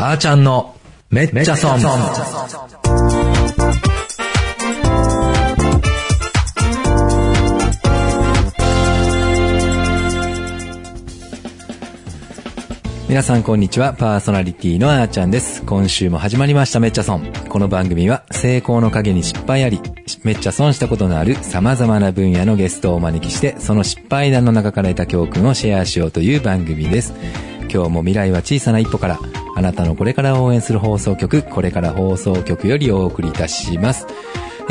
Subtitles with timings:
[0.00, 0.76] あーちゃんの
[1.10, 1.76] めっちゃ損。
[13.08, 13.92] 皆さんこんにちは。
[13.92, 15.64] パーソナリティのあーちゃんです。
[15.64, 17.32] 今週も始まりましためっちゃ損。
[17.48, 19.80] この番組は成功の陰に失敗あり、
[20.22, 27.12] めっちゃ損したことのある様々な分野のゲストをお招きして、その失敗談の中から得た教訓をシェアしようという番組です。
[27.62, 29.18] 今日も未来は小さな一歩から、
[29.58, 34.06] あなたのこれから応援する放送局、これから放送局よりお送りいたします。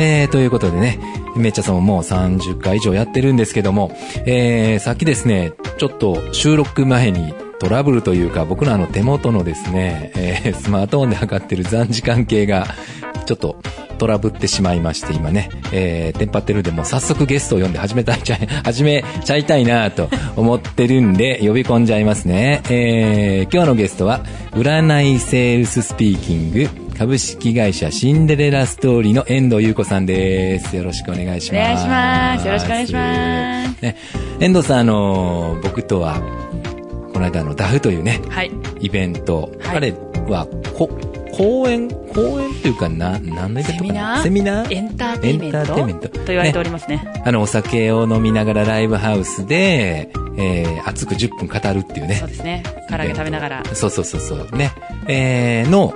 [0.00, 0.98] えー、ということでね、
[1.36, 12.66] めっちゃさんももう30回以上やってるんですけども、えー、さっきですね、ちょっと収録前にトラブルというか、僕のあの手元のですね、えー、スマートフォンで測ってる残時間計が、
[13.28, 13.60] ちょっと
[13.98, 22.62] トラブってしまいまして、今ね、えー、テンパってるんで、もう早速ゲストを呼んで始めたいちゃい、 始めちゃいたいなと思ってるんで、呼び込んじゃいますね。
[22.70, 24.20] えー、今日のゲストは、
[24.52, 30.74] 売らないセールススピーキング、株式会社シンデレラストーリーの遠藤優子さんです。
[30.74, 31.60] よろしくお願いします。
[31.60, 33.96] お願いしますよろしくお願いしますね、
[34.40, 36.22] 遠藤さん、あの、僕とは、
[37.12, 38.50] この間あの、ダフというね、はい。
[38.80, 39.94] イベント、はい彼
[40.30, 40.88] は、こ、
[41.38, 44.22] 講演講演っていうか、な、何のイベントかな？
[44.22, 44.66] セミナー？
[44.66, 44.74] セミナー？
[44.74, 45.58] エンターテインメント？
[45.58, 47.22] エンターテインメントと言われておりますね。
[47.24, 52.16] あの、お酒を飲みながらライブハウスで、えー、熱く10分語るっていうね。
[52.16, 52.64] そうですね。
[52.90, 53.64] 唐揚げ食べながら。
[53.72, 54.56] そうそうそうそう。
[54.56, 54.72] ね。
[55.06, 55.94] えー、の、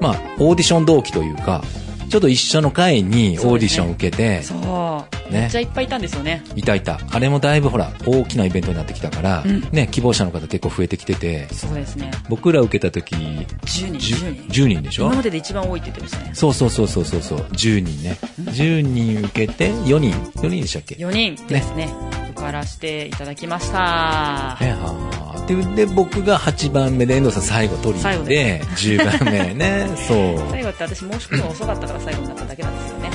[0.00, 1.64] まあ、オーディション同期というか、
[2.08, 5.32] ちょっと一緒の会にオーディション受けて、そう。
[5.32, 6.42] ねめっちゃいっぱいいたんですよね。
[6.54, 7.00] いたいた。
[7.10, 12.12] あれもだいぶほら、大きなイベントになってきたから、うんね、希望者の方結構増えてきてて、そうですね。
[12.28, 14.62] 僕ら受けた時、10人、10 10人。
[14.62, 15.06] 10人でしょ？
[15.06, 16.30] 今までで一番多いって言ってましたね。
[16.34, 18.18] そうそうそうそうそうそう、10人ね。
[18.40, 21.88] 10人受けて、4人 ?4 人でしたっけ？4人ですね。
[22.30, 24.56] 受からせていただきました。
[24.60, 25.46] ねはあ。
[25.46, 29.88] で、で、僕が8番目で、遠藤さん最後取り最後で、10番目ね。
[30.06, 30.50] そう。
[30.50, 33.10] 最後って私申し込むの遅かったから最後になっただけなんですよね。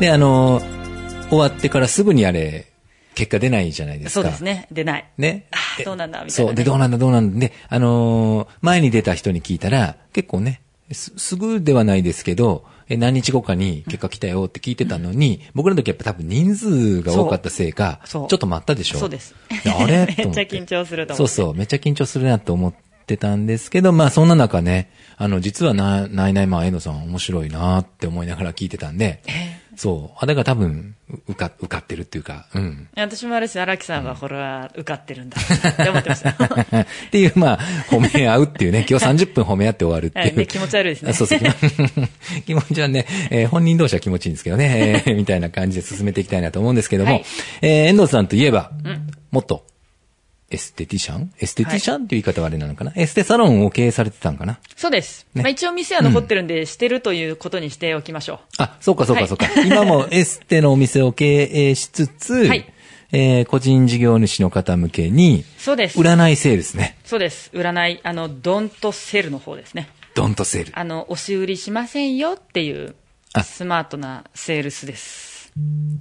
[0.00, 0.60] で、あの、
[1.28, 2.66] 終わってからすぐにあれ、
[3.14, 4.22] 結果出ないじゃないですか。
[4.22, 4.44] そうです。
[4.44, 4.68] ね。
[4.70, 5.06] 出ない。
[5.18, 5.46] ね。
[5.84, 6.54] どうなんだみたいなねそう。
[6.54, 7.40] で、どうなんだ、どうなんだ。
[7.40, 10.60] で、あのー前に出た人に聞いたら、結構ね、
[10.92, 19.34] す、すぐではないですけど、え、何日後かに結果来たよって聞いてたのに、僕らの時やっぱ多分人数が多かったせいか、ちょっと待ったでしょそうです
[19.64, 20.06] であれ？
[20.16, 22.74] めっちゃ緊張すると思ってそうそう、めっちゃ緊張するなと思っ
[23.08, 29.22] てたんですけど、まあそんな中ね、あの、実はな、ないないまあ、遠藤さん面白いなって思いながら聞いてたんで、
[29.74, 30.96] そう、あれが多分、
[31.28, 32.88] うか、受かってるっていうか、うん。
[32.96, 36.30] 私もあれです荒木さんはこれは受かってるんだって思ってました。
[36.34, 37.58] っていう、まあ、
[37.88, 40.24] 褒め合うっていうね、今日30分褒め合って終わるっていう。
[40.26, 41.38] はいね気持ち悪いですねあそうそう。
[42.44, 47.24] 気持ち はね、えー本人同士は気持ちいいんですけどね、えーみたいな感じで進めていきたいなと思うんですけども、はい
[47.62, 48.72] えー遠藤さんといえば、
[49.30, 49.64] もっと、
[50.50, 51.32] エステティシャン？
[51.38, 54.58] エステティシャンっていう言い方はあれなのかな、エステサロンを経営されてたんかな？
[54.76, 55.26] そうです。
[55.34, 58.38] ねまあ、一応店は残ってるんで、してるということにしておきましょう。
[58.58, 59.46] あ、そうかそうかはいそうか。
[59.62, 62.72] 今もエステのお店を経営しつつ、はい
[63.12, 65.98] えー個人事業主の方向けに、そうです。
[65.98, 66.96] 占いセールスね。
[67.04, 67.50] そうです。
[67.54, 69.88] 占い、あの、ドンとセルの方ですね。
[70.14, 70.72] ドンとセール。
[70.78, 72.94] あの、押し売りしませんよっていう
[73.34, 75.27] あ、スマートなセールスです。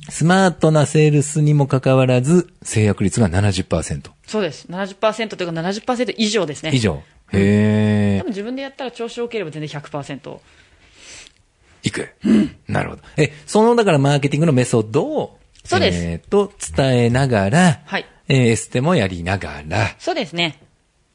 [0.10, 4.68] スマートなセールスにもかかわらず、制約率が70%そうです。
[4.70, 6.72] 70%というか70%以上ですね。
[6.74, 6.80] 以。
[6.80, 7.02] 上。
[7.34, 10.40] へー多分自分でやったら調子良ければ全然100%。
[11.84, 12.10] いく。
[12.68, 13.02] なるほど。
[13.18, 20.62] え、その、だからマーケティングのメソッドを、そうですえーと、伝えながら、はいえーエステもやりながら、そうですね。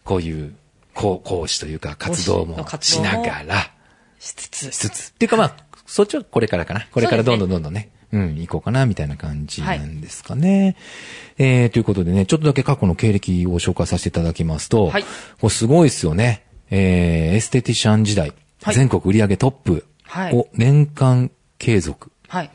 [0.05, 0.55] こういう、
[0.95, 3.71] 講講師というか活動もしながら、
[4.19, 4.77] しつつし。
[4.77, 5.11] つつ。
[5.11, 6.87] っていうかまあ、そっちはこれからかな。
[6.93, 10.77] これからどんどんそどんどんね、うん、行こうかな、みたいな感じなんですかね。
[11.39, 15.09] えー、ということでね、ちょっとだけ過去の経歴を紹介させていただきますと、はいこ
[15.45, 16.45] れすごいですよね。
[16.71, 22.13] えー、エステティシャン時代、はい全国売上トップはいを年間継続。
[22.29, 22.51] はい。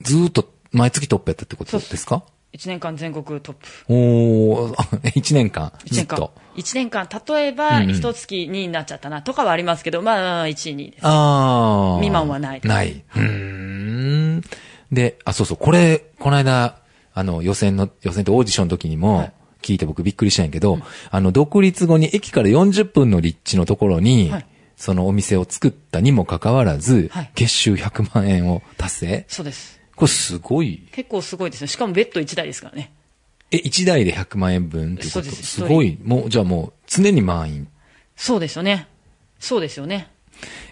[0.00, 2.22] ずーっと毎月トップやったってことですか
[2.52, 3.68] ？1年間全国トップ。
[3.88, 4.74] おー、
[5.12, 5.72] 1 年間。
[5.84, 6.32] 1年間ずっと。。
[6.56, 11.00] 1年間、例えば、一月2位になっちゃったな、とかはありますけど、まあ、1位、2位です。
[11.02, 11.96] あー。
[11.98, 13.02] 未満はないない。
[13.14, 14.42] うーん。
[14.92, 16.78] で、あ、そうそう、これ、この間、
[17.14, 19.32] あの、予選の、予選とオーディションの時にもはい、
[19.62, 20.78] 聞いて僕びっくりしたんやけど、
[21.10, 24.46] あの、独立後に駅から40分の立地のところに、はい
[24.78, 29.80] そのお店を作ったにもかかわらず、はい月収100万円を達成そうです。
[29.96, 30.86] これすごい。
[30.92, 31.66] 結構すごいですね。
[31.66, 32.92] しかもベッド1台ですからね。
[33.50, 35.22] え、1台で100万円分ってこと？
[35.22, 35.98] ですすごい。
[36.04, 37.68] もう、じゃあもう、常に満員。
[38.14, 38.86] そうですよね。
[39.40, 40.06] そうですよね。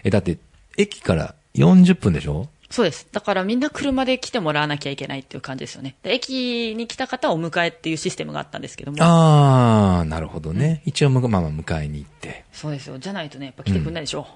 [0.05, 0.37] え、だって、
[0.77, 2.47] 駅から40分でしょ？
[2.69, 3.07] そうです。
[3.11, 5.95] だからみんな車で来てもらわなきゃいけないっていう感じですよね。
[6.03, 8.97] で駅に来た方をお迎えっていうシステムがあったんですけども。
[9.01, 10.81] ああ、なるほどね。
[10.85, 12.43] 一応、まあまあ迎えに行って。
[12.51, 12.99] そうですよ。
[12.99, 14.27] じゃないとね、やっぱ来てくんないでしょ。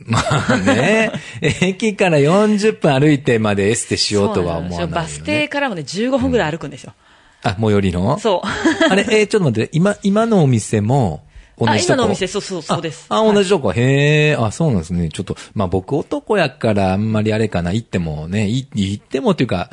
[0.00, 0.18] ま
[0.48, 4.92] あね、 駅から40分歩いてまでエステしようとは思わないよ、ね。
[4.92, 6.94] バス停からもね、15分ぐらい歩くんですよ。
[7.42, 8.18] あ、最寄りの？
[8.18, 8.88] そう。
[8.90, 11.23] あれ、えーちょっと待って、今、今のお店も、
[11.58, 13.06] 同あ、じとこ今のお店、そうそう、そうです。
[13.08, 13.72] あ、あ同じとこ。
[13.72, 15.08] へえ、あ、そうなんですね。
[15.08, 19.70] ちょっと、まあ僕男やからあんまりあれかな、行ってもね、い行ってもっていうか、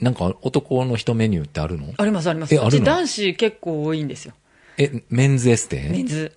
[0.00, 1.92] なんか男の人メニューってあるの？
[1.96, 2.54] あります、あります。
[2.54, 2.84] えあるの？
[2.84, 4.34] 男子結構多いんですよ。
[4.76, 5.88] え、メンズエステ？
[5.90, 6.32] メンズ。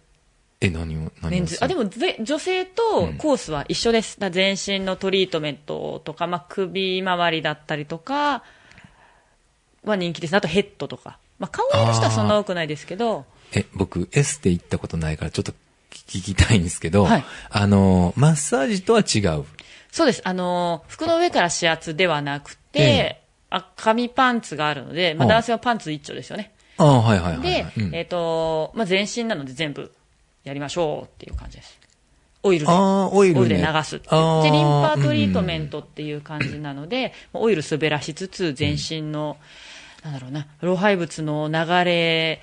[0.61, 1.57] え、何を、何をメンズ。
[1.59, 4.19] あ、でも、ぜ女性とコースは一緒です。
[4.19, 8.43] だから全身のトリートメントとか、まあ、首周りだったりとか
[9.83, 10.35] は人気です。
[10.35, 11.17] あとヘッドとか。
[11.39, 15.53] まあ、顔色の人はそんな多くないですけど、え、僕、エステ行ったことないからちょっと
[15.91, 19.45] 聞き たいんですけど、はいあの、マッサージとは違う？
[19.91, 20.21] そうです。
[20.23, 22.83] あのー、服の上から指圧ではなくて、え
[23.17, 23.21] え
[23.53, 26.51] あ紙パンツがあるので、まあ、はあ男性はパンツ一丁ですよね。
[26.77, 29.91] ああ、はいはいはい、ではい。、うんえっ、と、まあ、全身なので全部
[30.45, 31.77] やりましょうっていう感じです。
[32.43, 32.71] オイルで。
[32.71, 33.49] オイル、ね。
[33.49, 39.37] で流すっていうああで、リンパトリートメントっていう感じなので、オイル滑らしつつ、全身の、
[40.03, 42.41] なんだろうな、老廃物の流れ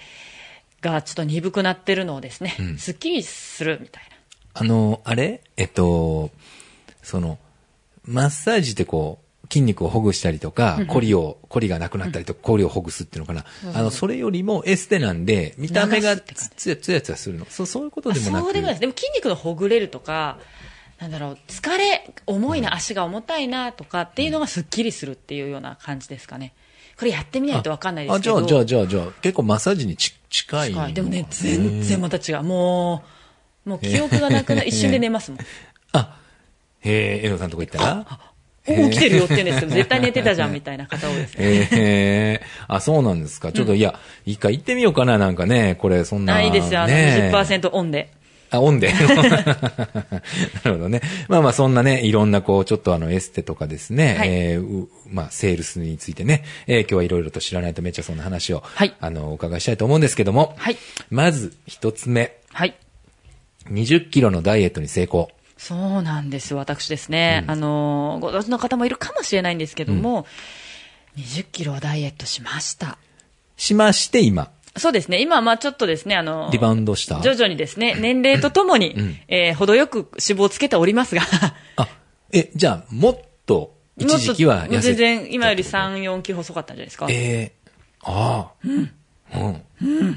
[0.81, 4.17] がちょっと鈍くなってるのをですね、すっきりするみたいな。
[4.55, 5.43] あの、あれ？
[5.57, 6.31] えっと、
[7.03, 7.39] その、
[8.05, 13.45] マッサージってこう、筋肉をほぐしたりとか、コリを、コリがなくなったりとか、コリをほぐすっていうのかな。
[13.75, 17.47] あの、それよりもエステなんで、見た目がつやつやつやするの。
[17.49, 18.81] そう、そういうことでもなくそうでもないです。
[18.81, 20.39] でも筋肉のほぐれるとか、
[20.99, 26.53] なんだろう、疲れ、重いな、足が重たいなとかっていうのがすっきりするっていうような感じですかね。
[26.99, 28.39] これやってみないとわかんないですけど。
[28.39, 32.43] あ、じゃあ、じゃあ、じゃあ、じゃあ、結構マッサージにち近いのはいでもね、全然また違う。
[32.43, 33.05] も
[33.65, 35.41] う、もう記憶がなくな、一瞬で寝ますもん。
[35.93, 36.19] あ、
[36.81, 38.07] へえ、エドさんとこ行ったら？
[38.71, 41.45] お起きてるよって言うんですけど、絶対寝てたじゃんみたいな方多いですね。
[41.47, 43.53] へえ、あ、そうなんですか。
[43.53, 46.35] ちょっと、いや、一回行ってみようかな、なんかね、これ、そんな。
[46.35, 46.81] あ、いいですよ。
[46.81, 48.11] あの、ね20%オンで。
[48.51, 48.93] あ、オンで。
[48.93, 49.01] な
[50.65, 51.01] るほどね。
[51.29, 60.77] まあまあ、そんなね、いろんな、こう、ちょっとあの、エステとかですね、はいえーうまあ、セールスについてね、えー今日はいろいろと知らないとめっちゃそんな話を、はいあの、お伺いしたいと思うんですけども、はい。
[61.11, 62.75] まず、一つ目、はい。
[63.71, 65.31] 20キロのダイエットに成功。
[65.59, 67.45] そうなんです、私ですね。
[67.49, 70.27] あの、ご存知の方もいるかもしれないんですけども、
[71.17, 72.97] 20キロダイエットしました。
[73.57, 75.21] しまして、今、そうですね。
[75.21, 77.21] 今はまあちょっとですね、あの、リバウンドした？
[77.21, 78.95] 徐々にですね、 年齢とともに、
[79.29, 81.23] えー程よく脂肪をつけておりますが、
[81.77, 81.89] あ、
[82.33, 87.07] え、じゃあ、もっと、一時期は痩せ全然、今より3、4キロ細かったんじゃないですか。
[87.11, 87.71] ええ
[88.03, 88.53] ああ。
[88.65, 88.93] うん。
[89.83, 90.13] うん。
[90.13, 90.15] っ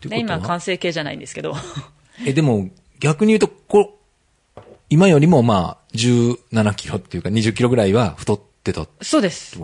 [0.00, 0.40] てことは？
[0.40, 1.54] 完成形じゃないんですけど。
[2.24, 2.70] え、でも、
[3.00, 3.98] 逆に言うと、こ
[4.88, 9.58] 今よりもまあ、17キロっていうか20キロぐらいは太ってたってそうです。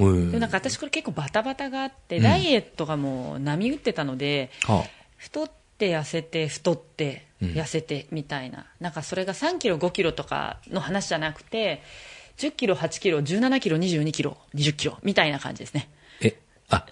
[0.00, 4.84] でもなんか私これ結構バタバタがあって、ダイエットがもう波打ってたので、は
[5.16, 7.48] 太って痩せて太ってうん。
[7.52, 11.82] 痩せてみたいな、なんかそれが3キロ5キロとかの話じゃなくて
[12.36, 15.88] 10キロ8キロ17キロ22キロ20キロみたいな感じですね。
[15.90, 16.36] あえ、
[16.68, 16.86] あ、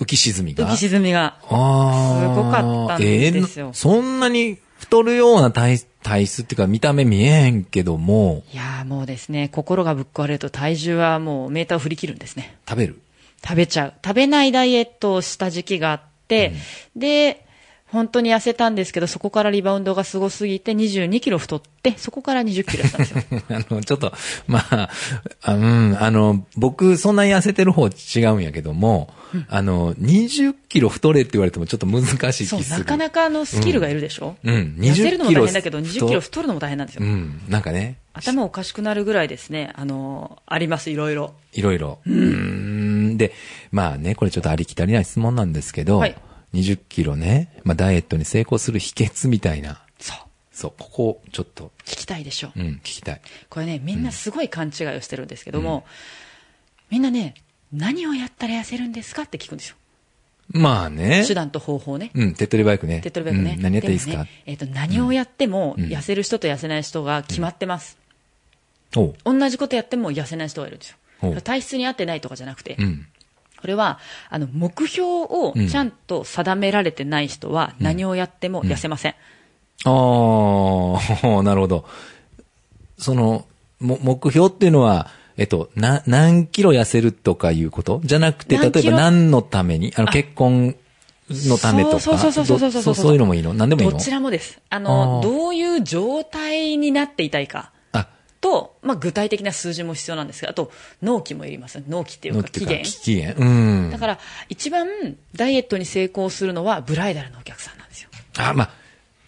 [0.00, 0.66] 浮き沈みが？
[0.66, 1.36] 浮き沈みが。
[1.40, 3.66] すごかったんですよ。
[3.66, 12.58] えーそんなに太るような体体質っていうか見た目見えへんけども、いやーもうですね心がぶっ壊れると体重はもうメーターを振り切るんですね。
[12.68, 13.00] 食べる？
[13.44, 13.94] 食べちゃう。
[14.04, 16.52] 食べないダイエットをした時期があって、
[16.96, 17.44] で
[17.86, 23.22] 本当に痩せたんですけどそこからリバウンドがすごすぎて22キロ太ってそこから20キロやったんですよ。
[23.50, 24.12] あの、ちょっと、
[24.46, 24.90] まあ、
[25.42, 27.90] あうん、あの、僕、そんなに痩せてる方違
[28.26, 29.12] うんやけども、
[29.48, 32.46] あの、20キロ太れって言われてもちょっと難しい。
[32.46, 39.70] そうなかなかのスキルがいるでしょ、うん、痩せるのも大変だけど20 20キロ太るのも大変なんですよ、うん、なんかね、頭おかしくなるぐらいですね。
[39.74, 41.34] あのありますいろいろ。
[41.52, 41.98] いろいろ。
[42.06, 43.32] うん、で、
[43.70, 46.16] まあね、これちょっとありきたりな質問なんですけど、はい。
[46.54, 50.16] 20キロね、まあダイエットに成功する秘訣みたいな、そう。
[50.52, 53.20] そう、ここ、ちょっと、聞きたいでしょ、うん、聞きたい。
[53.48, 55.86] これねみんなすごい勘違いをしてるんですけども、
[56.90, 57.34] みんなね
[57.72, 59.76] 何をやったら痩せるんですかって聞くんですよ
[60.48, 61.24] まあね。
[61.26, 62.10] 手段と方法ね。
[62.14, 63.00] うん、手っ取り早くね。
[63.00, 64.18] 手っ取り早くね、うん何やったらいいですか？
[64.18, 65.84] もねえっと何をやってもうん。
[65.86, 67.96] 痩せる人と痩せない人が決まってます、
[68.92, 70.90] 同じことやっても痩せない人がいるんです
[71.22, 73.06] よ体質に合ってないとかじゃなくて、うん。
[73.60, 73.98] これは
[74.28, 79.14] あの目標をちゃんと定められてない人は何をやっても痩せません、
[79.84, 80.98] あ
[81.38, 81.86] あ、 なるほど。
[82.98, 83.46] その、
[83.80, 85.08] も、目標っていうのは、
[85.42, 88.00] えっと、な、何キロ痩せるとかいうこと？
[88.04, 89.92] じゃなくて、例えば何のために？
[89.96, 90.76] あの、結婚
[91.28, 92.00] のためとか？
[92.00, 93.52] そうそうそうそうそうそうどそういうのもいいの？
[93.52, 93.94] 何でもいいの？
[93.94, 98.06] どちらもですあのあーどういう状態になっていたいかあ、
[98.40, 100.70] と、まあ、具体的な数字も必要なんですけど、あと、
[101.02, 101.82] 納期もいります。
[101.88, 102.84] 納期っていうか、期限。
[102.84, 103.34] 期限。
[103.36, 103.44] う
[103.88, 103.90] ん。
[103.90, 104.18] だから、
[104.48, 104.86] 一番
[105.34, 108.10] ダイエットに成功するのは、ブライダルのお客さんなんですよ。
[108.38, 108.70] あ、まあ、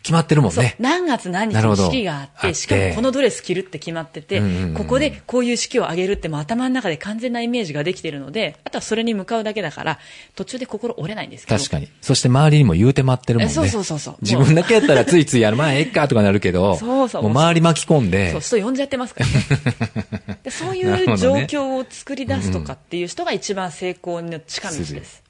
[0.05, 0.65] 決まってるもんそう。
[0.65, 0.77] ね。
[0.79, 9.99] 何月何日に式があってて、しかもこのドレス着るって決まっててうんうんうん、ここでこういう式を挙げるってもう頭の中で完全なイメージができているので、あとはそれに向かうだけだから、
[10.35, 11.59] 途中で心折れないんですけど。
[11.59, 11.89] 確かに。
[12.03, 13.53] そして周りにも言うて待ってるもんね。
[13.53, 14.17] えそうそうそうそう。
[14.21, 17.23] 自分だけやったらついついやる、まあ、ええかとかなるけど、 そうそう。
[17.23, 20.37] もう周り巻き込んで、そう、人呼んじゃってますからね。
[20.45, 25.23] でそういう状況を作り出すとかっていう人が一番成功の近道です。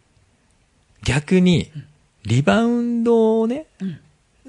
[1.04, 1.70] 逆に、
[2.24, 3.66] リバウンドをね、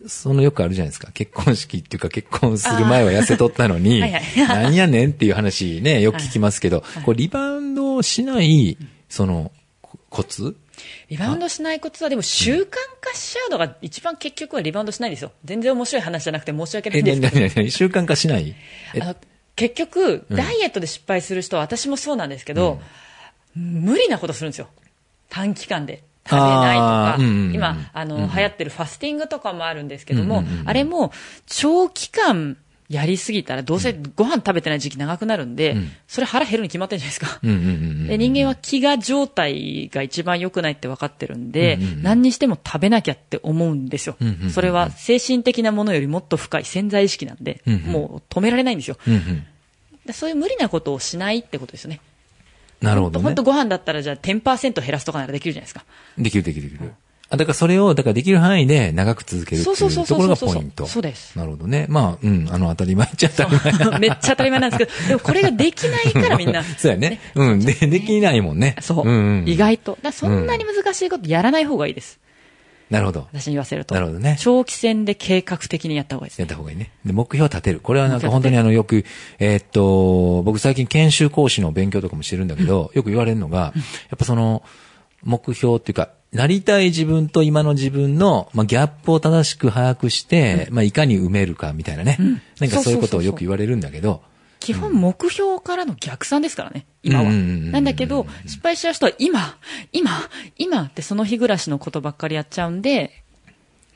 [0.08, 1.12] そのよくあるじゃないですか。
[1.12, 4.24] 結婚式っていうか結婚する前は痩せとったのに、はいはい
[4.66, 8.78] なんやねんっていう話ね、よく聞きますけど、こうリバウンドをしない、
[9.10, 10.56] その、こコツ？
[11.10, 12.68] リバウンドしないコツはでも習慣
[13.02, 15.32] 化しちゃうのが一番結局はリバウンドしないんですよ。
[15.46, 17.34] 全然面白い話じゃなくて申し訳ないえ、んですけど。
[17.34, 18.56] なになになに習慣化しない？
[19.56, 22.82] 結局、ダイエットで失敗する人は私もそうなんですけど、
[23.56, 24.68] 無理なことするんですよ。
[25.30, 26.04] 短期間で。
[26.27, 28.29] 食べないとかうんうんうん、今、あの、うんうん。
[28.29, 30.70] 流行ってるファスティングとかもあるんですけどもうんうんう、ん。
[30.70, 31.12] あれも、
[31.46, 37.39] 長期間やりすぎたら、どうせご飯食べてない時期長くなるんでうん、それ腹減るに決まってるじゃないですか。
[37.44, 38.08] うんうんうんうん。
[38.08, 42.03] で人間は飢餓状態が一番良くないって分かってるんで、うんうんうん。
[42.03, 44.50] 何にしても食べなきゃって思うんですよ、うんうんうん。
[44.51, 47.82] それは精神的なものよりもっと深い潜在意識なんで、うんうん。
[47.82, 48.98] もう止められないんですよ。
[49.08, 49.46] うんうん。
[50.05, 52.00] でそういう無理なことをしないってことですよね。
[52.86, 53.44] なるほどね本当。
[53.44, 55.84] ご飯だったらじゃあ10%減らすとかならできるじゃないですか。
[56.18, 56.94] できるできるできる。
[57.30, 60.86] あ、だからそれを、だからできる範囲で長く続けるっていうところがポイント。
[60.86, 61.88] そうですなるほどね。
[61.89, 64.00] まあ、うん、あの、当たり前っちゃ当たり前。
[64.00, 66.63] めっちゃ当たり前なんですけど、でもこれができないからみんな。
[66.77, 67.20] そうやね。
[67.34, 67.60] うん。
[67.60, 68.75] で、できないもんね。
[68.80, 69.98] そう、んん意外と。
[70.04, 72.20] だそんなに難しいことやらない方がいいです。
[72.89, 73.27] なるほど。
[73.32, 73.96] 私に言わせると。
[73.96, 76.48] なるほどね長期戦で計画的にやった方がいいですやね。
[76.48, 76.92] った方がいいね。
[77.06, 77.80] で、目標を立てる。
[77.80, 79.06] これはなんか本当にあの、よく、
[79.39, 84.63] えーっと、僕最近研修講師の勉強とかもしてるんだけど、よく言われるのが、やっぱその、
[85.24, 92.18] 目標っていうか、なりたい自分と今の自分の、まあ、ギャップを正しく把握して、まあ、いかに埋めるかみたいなね。
[92.60, 94.22] なんかそういうことをよく言われるんだけど、
[94.65, 97.25] 基本目標からの逆算ですからね、今は。
[97.25, 99.57] うんうんうんうんなんだけど、失敗しちゃう人は今、
[99.91, 100.12] 今、
[100.57, 103.24] 今ってその日暮らしのことばっかりやっちゃうんで、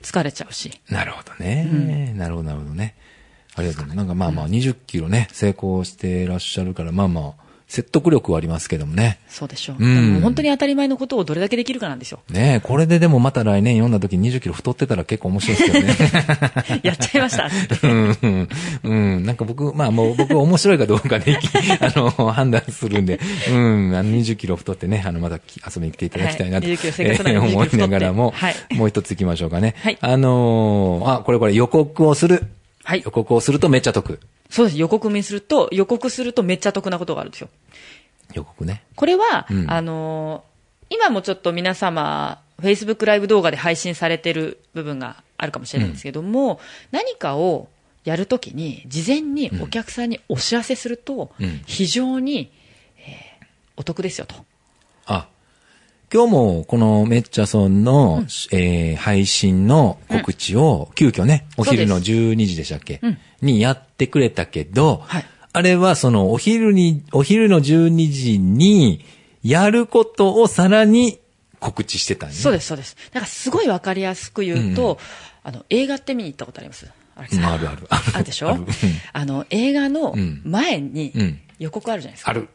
[0.04, 0.80] 疲れちゃうし。
[0.90, 2.14] なるほどね。
[2.16, 2.96] なるほど、なるほどね。
[3.56, 3.98] ありがとうございます。
[3.98, 9.20] なんかまあまあ、20キロね、成功してらっしゃるから、まあまあ、説得力はありますけどもね。
[9.28, 9.76] そうでしょう。
[9.80, 12.20] うん本当に当たり前のことをどれだけできるかなんですよ。
[12.28, 16.82] ねえ、これででもまた来年読んだ時に20キロ太ってたら結構面白いですけどね。
[16.82, 17.48] やっちゃいました。
[17.84, 18.50] うん、うん、
[18.84, 19.24] うん。
[19.24, 21.38] なんか僕、まあもう僕面白いかどうかで、
[21.80, 29.76] あの、判断するんで、うん、あの20キロ太ってね、あの、また遊びに来ていただきたいなと、はい20キロ生活なら20思いながらも、はいもう一つ行きましょうかね。
[29.84, 32.48] はいあのーあ、これこれ予告をする。
[32.84, 34.20] はい予告をするとめっちゃ得。
[34.50, 34.78] そうです。
[34.78, 37.50] 予告にすると、予告するとめっちゃ得なことがあるんですよ。
[38.34, 38.84] 予告ね。
[38.96, 40.50] これは、うんあのー
[40.92, 47.68] 今もちょっと皆様、Facebook ライブ動画で配信されてる部分があるかもしれないんですけども、何かを
[48.06, 52.52] やるときに、事前にお客さんにお知らせすると、うん非常に、
[52.98, 53.46] えー
[53.78, 54.34] お得ですよと。
[55.06, 55.28] あ、
[56.12, 63.18] 今日もこのめっちゃそんの、えー配信の告知を急遽ね、お昼のそう12時でしたっけ、うん。
[63.42, 65.26] にやってくれたけど、はい。
[65.54, 69.06] あれはそのお昼に、お昼の12時に
[69.44, 71.20] やることをさらに
[71.60, 72.36] 告知してたんね。
[72.36, 72.96] そうです、そうです。
[73.12, 74.98] だからすごいわかりやすく言うと、
[75.44, 76.88] あの、映画って見に行ったことあります？
[77.16, 77.22] あ
[77.58, 77.86] るある。
[77.90, 78.58] あるでしょ？
[79.14, 80.42] あの、映画のうん。
[80.46, 81.40] 前にうん。
[81.60, 82.32] 予告あるじゃないですか。
[82.32, 82.50] ある。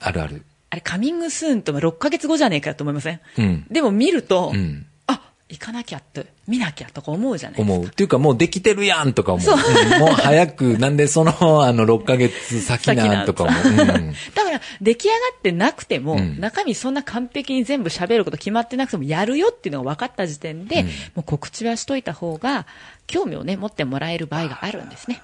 [0.00, 0.42] あるある。
[0.76, 3.20] あれ、カミングスーンと6ヶ月後じゃねえかと思いません？
[3.38, 3.66] うん。
[3.70, 4.84] でも見ると、うん。
[5.06, 7.72] あ、行かなきゃって、見なきゃとか思うじゃないですか。
[7.74, 7.86] 思う。
[7.86, 9.44] っていうかもうできてるやんとか思う。
[9.46, 11.32] そうんもう早く、なんでその、
[11.64, 13.62] あの、6ヶ月先なんとか思う。
[13.64, 22.66] うんだから、出来上がってなくても、うん中身そんな完璧に全部喋ること決まってなくても、やるよっていうのが分かった時点で、うんもう告知はしといた方が、
[23.06, 25.22] 興味をね、持ってもらえる場合があるんですね。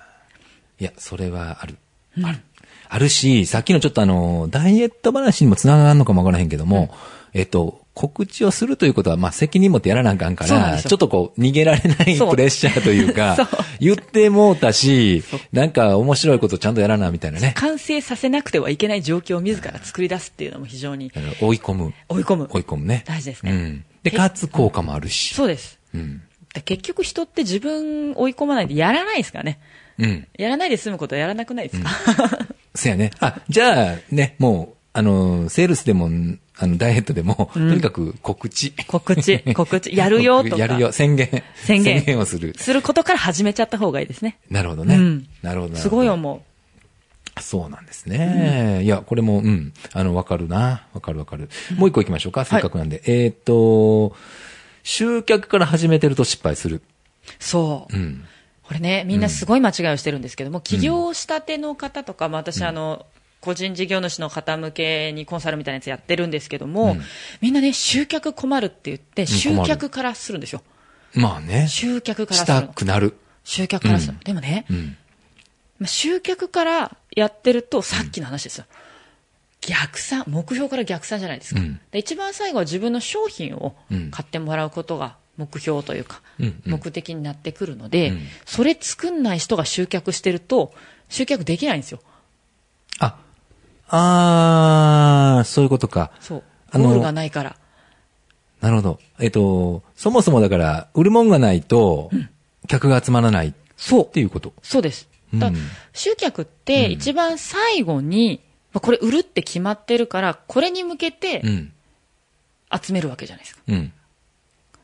[0.80, 1.76] いや、それはある。
[2.25, 2.38] ある。
[2.94, 6.90] あるし、さっきのちょっとあの、ダイエット話にもつながるのかもわからへんけども、
[7.32, 13.49] えっと、告知をするということは、まあ、責任持ってやらなあかんから、ちょっとこう、逃げられないプレッシャーというか
[13.80, 17.54] 言ってもうたし、なんか面白いことちゃんとやらな、みたいなね。
[17.56, 21.94] 完成させなくてはいけない状況を自ら作り出すっていうのも非常にあの追い込む。
[22.11, 22.49] 追い込む。
[22.50, 23.04] 追い込むね。
[23.06, 23.84] 大事ですねうん。
[24.02, 25.34] で、かつ効果もあるし。
[25.34, 25.78] そうです。
[25.94, 26.20] うん。
[26.52, 29.58] で結局人って自分追い込まないでやらないですからね。
[29.99, 30.26] うん。
[30.37, 31.90] やらないで済むことはやらなくないですか、
[32.74, 33.10] そやね。
[33.20, 36.10] あ、じゃあ、ね、もう、あの、セールスでも、
[36.58, 38.72] あの、ダイエットでも、とにかく告知。
[38.86, 40.56] 告知、告知、やるよとか。
[40.60, 41.42] やるよ、宣言。
[41.54, 42.54] 宣言をする。
[42.56, 44.38] することから始めちゃった方がいいですね。
[44.50, 44.96] なるほどね。
[44.96, 45.76] うんなるほど。
[45.76, 46.40] すごい思う。
[47.40, 48.82] そうなんですね。
[48.84, 50.86] いや、これも、うん、あの、わかるな。
[50.92, 51.48] わかるわかる。
[51.76, 53.02] もう一個行きましょうか、せっかくなんで。
[53.06, 54.14] えーっと、
[54.82, 56.82] 集客から始めてると失敗する。
[57.38, 57.96] そう。
[57.96, 58.24] うん。
[58.72, 63.04] これね、みんなすごい間違いをしてるんですけども、起業したての方とか、まあ私、あの、
[63.40, 67.02] 個人事業主の方向けにコンサルみたいなやつやってるんですけども、うん
[67.42, 70.62] みんなね、集客困るって言って、集客からするんですよ。
[71.14, 71.68] まあね。
[71.68, 72.72] 集客からしたするの。
[72.72, 73.16] くなる。
[73.44, 74.96] 集客からするでもね、うん。
[75.78, 78.64] まあ、集客からやってると、さっきの話ですよ。
[79.60, 81.60] 逆算、目標から逆算じゃないですか。
[81.60, 90.74] うんで一番最後は自分の商品をうん買ってもらうことが目標というか、うんうん目的になってくるので、うんそれ作んない人が集客してると、
[91.08, 92.00] 集客できないんですよ。
[92.98, 93.18] あ、
[93.88, 96.10] あー、そういうことか。
[96.20, 96.42] そう。
[96.70, 97.56] あのゴールがないから。
[98.60, 99.00] なるほど。
[99.18, 102.10] えっと、そもそもだから、売るもんがないと、
[102.68, 104.04] 客が集まらないっそう。
[104.06, 104.52] ていうこと。
[104.62, 105.08] そうです。
[105.34, 105.56] だうん
[105.92, 108.40] 集客って一番最後に、
[108.72, 111.72] まあこれ売るって決まってるから、これに向けてうん。
[112.74, 113.62] 集めるわけじゃないですか。
[113.68, 113.92] うん。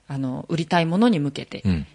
[0.09, 1.62] あの、売りたいものに向けて。
[1.65, 1.87] うん。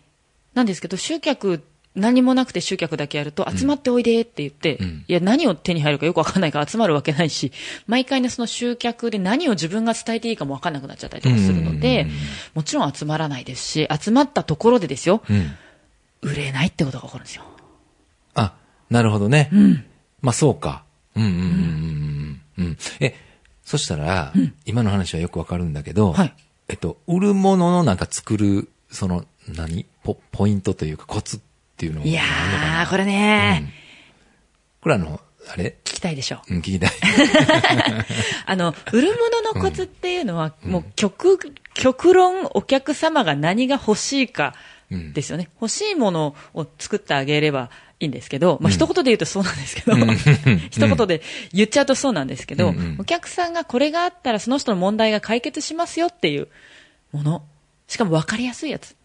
[0.54, 1.64] なんですけど、集客、
[1.96, 7.52] 何もなくて集客だけやると、集まっておいでって言って、うんいや、何を手に入るかよくわかんないから集まるわけないし、
[7.88, 12.12] 毎回ね、その集客で何を自分が伝えていいかもわかんなくなっちゃったりとかするのでうん、
[12.56, 15.52] もちろん集まらないですし、集まったところでですよ、うん。
[16.22, 17.44] 売れないってことが起こるんですよ。
[18.36, 18.54] あ、
[18.90, 19.50] なるほどね。
[19.52, 19.86] うん。
[20.22, 20.84] まあそうか。
[21.16, 22.66] うんうんうんうんうん。
[22.66, 22.78] うん。
[23.02, 23.16] え、
[23.64, 24.34] そしたら、
[24.66, 26.34] 今の話はよくわかるんだけど、はい
[26.74, 29.86] えっと、売るもののなんか作る、その、何？
[30.04, 31.40] ポ、ポイントというかコツっ
[31.78, 33.72] ていうのもいやー、これね、
[34.82, 35.78] これあの、あれ？
[35.84, 36.42] 聞きたいでしょ。
[36.50, 36.90] うん、聞きたい。
[38.48, 41.38] あの、売るもののコツっていうのは、もう極、
[41.76, 44.56] 極論お客様が何が欲しいか
[44.90, 45.14] うん。
[45.14, 45.50] ですよね。
[45.62, 47.70] 欲しいものを作ってあげれば
[48.04, 49.96] いいんですけど、まあ、一言で言うとそうなんですけど、
[50.70, 51.22] 一言で
[51.54, 56.48] 言っちゃうとそうなんですけど、うんうんお客さんがこれがあったらその人の問題が解決しますよっていう
[57.12, 57.44] もの。
[57.88, 58.96] しかも分かりやすいやつ。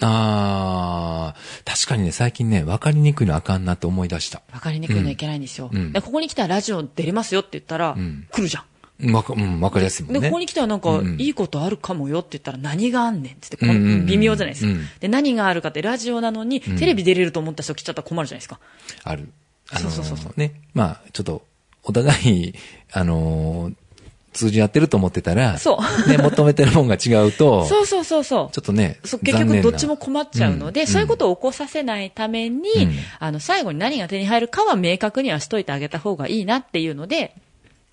[0.00, 4.42] あー、確かにね、最近ね、わかりにくいのあかんなって思い出した。
[4.50, 5.70] 分かりにくいのはいけないんですよ。
[5.72, 8.64] うんでここに来たらラジオ出れますよって言ったら、ん来るじゃん。
[9.00, 10.28] うんわか、うん、わかりやすいもんで、ね。
[10.28, 13.66] ここに来たらなんかいいことあるかもよって言ったら何があんねんってって、
[14.06, 14.86] 微妙じゃないですかうん。
[15.00, 18.60] で、何があるかってラジオなのに、テレビ出れると思った人来ちゃったら困るじゃないですか。
[19.02, 19.28] ある。
[19.70, 20.54] あのーそうそうそうそね。
[20.74, 21.42] まあ、ちょっと、
[21.82, 22.54] お互い、
[22.92, 23.74] あのー
[24.32, 28.54] 通じ合ってると思ってたら、そうね、求めてるもんが違うと、 そうそうそうそう。
[28.54, 37.34] ちょっとね、そう結局どっちも困っちゃうので、うんそういうことを起こさせないために、うんあの、最後に何が手に入るかは明確にはしといてあげた方がいいなっていうので、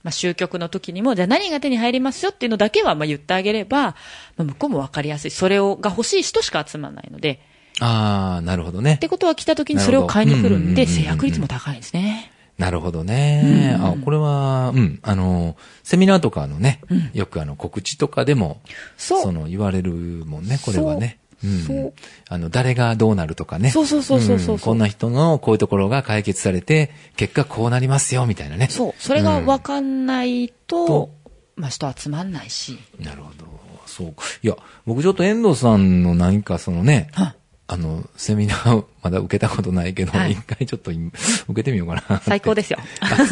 [0.04, 3.96] まあ、終局の時にも、じゃあ何が手に入りますよっていうのだけはまあ言ってあげれば、ま
[4.40, 5.32] あ、向こうも分かりやすい。
[5.32, 7.42] それを、が欲しい人しか集まらないので、
[7.82, 9.00] ああ、なるほどねっ。
[9.00, 12.32] てことは来た時にそれを買いに来るんで、制約率も高いですね。
[12.58, 13.78] なるほどね。
[13.80, 18.62] あ、これは、うん、あの、セミナーとかのね、うんよくあの、告知とかでも、
[18.98, 21.20] そうの、言われるもんね、これはね。
[21.66, 21.94] そう
[22.28, 23.70] あの、誰がどうなるとかね。
[23.72, 28.68] そうそうそうそうそうんこんな人のこういうところが解決されて、結果こうなりますよ、みたいなね。
[28.70, 28.94] そう。
[28.98, 31.10] それが分かんないと、と
[31.56, 32.78] まあ人集まんないし。
[33.00, 33.46] なるほど。
[33.86, 34.24] そうか。
[34.44, 37.39] いや、僕ちょっと遠藤さんの何かそのね、はい
[37.72, 41.12] あの、セミナーまだ受けたことないけど、はい一回ちょっと今
[41.48, 42.20] 受けてみようかな。
[42.20, 42.80] 最高ですよ。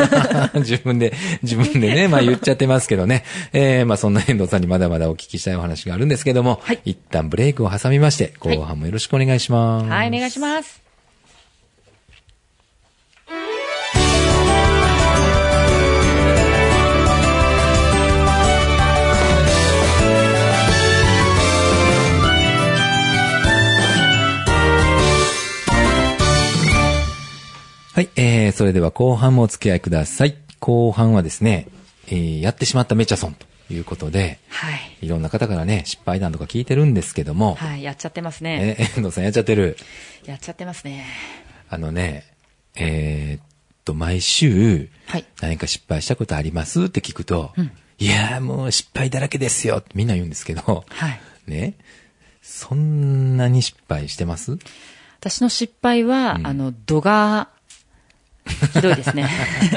[0.54, 3.23] 自分で、自分でね、まあ言っちゃってますけどね。
[3.52, 9.89] えー、まあそんな遠藤さんにまだまだお聞きしたいお話があるんですけども、はい一旦ブレイクを挟みまして、後半もよろしくお願いします。
[9.89, 10.87] はい、お願いします。
[28.58, 30.36] それでは後半もお付き合いください。
[30.60, 31.67] 後半はですね、
[32.08, 35.06] えー、やってしまったメチャソンということで、はい。
[35.06, 38.78] いろんな方からね、失敗談とか聞いてるんですけども、はい、やっちゃってますね。
[38.80, 39.78] えー遠藤さんやっちゃってる？
[40.26, 41.06] やっちゃってますね。
[41.70, 42.26] あのね、
[42.76, 43.48] えーっ
[43.86, 45.26] と、毎週、はい。
[45.39, 46.86] 何か失敗したことあります？
[46.86, 51.20] って聞くと、うんいやーもう失敗だらけですよってみんな言うんですけど、はい。
[51.46, 51.76] ね、
[52.41, 54.58] そんなに失敗してます？
[55.20, 57.50] 私の失敗は、うんあの、度が、
[58.73, 59.29] ひどいですね。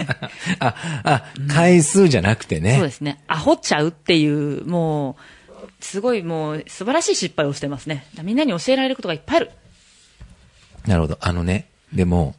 [0.61, 2.77] あ、あ、回数じゃなくてね。
[2.77, 3.23] そうですね。
[3.27, 5.17] アホっちゃうっていう、も
[5.61, 8.07] う、すごいもう、素晴らしい失敗をしてますね。
[8.23, 9.51] みんなに教えられることがいっぱいある。
[10.87, 11.19] なるほど。
[11.21, 12.35] あのね、でも、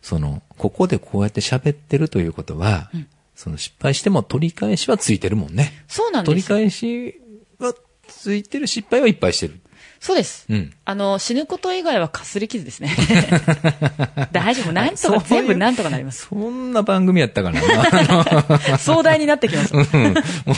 [0.00, 5.72] その、ここでこうやって喋ってるということは、うんその失敗しても取り返しはついてるもんね。
[5.88, 6.58] そうなん取りですよ。
[6.58, 7.20] 返し
[7.58, 7.74] は
[8.06, 9.58] ついてる失敗はいっぱいしてる。
[10.02, 10.46] そうです。
[10.50, 12.90] うんあの、死ぬこと以外はかすり傷ですね。
[14.32, 14.72] 大丈夫。
[14.72, 16.26] なんとか、全部なんとかなります。
[16.28, 17.60] そんな番組やったかな
[18.72, 19.72] あ 壮大になってきます。
[19.72, 20.14] のうん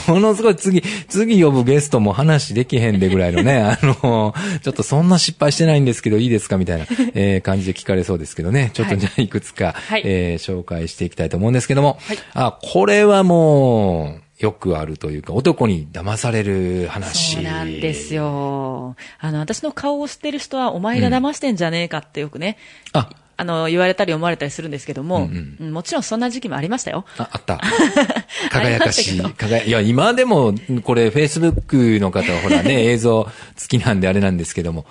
[0.07, 8.71] ものすごい次、次呼ぶゲストも話できへんでぐらいのね、あの、ちょっとそんな失敗してないんですけどいいですかみたいな、えー感じで聞かれそうですけどね。
[8.73, 17.35] ちょっとはいじゃあいくつか、はいえー紹介していきたいと思うんですけども、はいあ、これはもう、よくあるというか、男に騙される話。
[17.35, 18.95] そうなんですよ。
[19.19, 22.57] あの、私の顔を知ってる人は、お前が騙してんじゃねえかってよくね、
[22.91, 27.05] あ、あの、言われたり思われたりするんですけども、うんうんもちろんそんな時期もありましたよ。
[27.17, 27.59] あ、あった。
[28.51, 29.21] 輝かしい。
[29.21, 33.31] 輝いや、今でも、これ、Facebook の方はほらね、 映像好
[33.67, 34.85] きなんであれなんですけども、